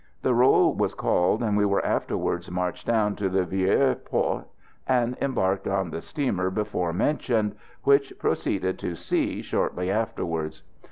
[0.23, 4.47] The roll was called, and we were afterwards marched down to the "Vieux Port"
[4.87, 10.63] and embarked on the steamer before mentioned, which proceeded to sea shortly afterwards.